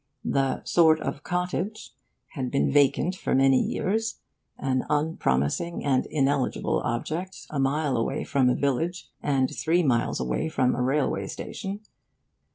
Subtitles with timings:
[0.25, 1.93] The 'sort of cottage'
[2.29, 4.19] had been vacant for many years
[4.57, 10.49] an unpromising and ineligible object, a mile away from a village, and three miles away
[10.49, 11.81] from a railway station.